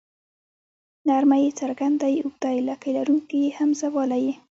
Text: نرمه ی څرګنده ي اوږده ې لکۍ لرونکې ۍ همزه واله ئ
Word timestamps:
نرمه 1.07 1.37
ی 1.45 1.47
څرګنده 1.59 2.07
ي 2.13 2.17
اوږده 2.23 2.49
ې 2.57 2.59
لکۍ 2.69 2.91
لرونکې 2.97 3.37
ۍ 3.43 3.45
همزه 3.57 3.87
واله 3.95 4.17
ئ 4.23 4.27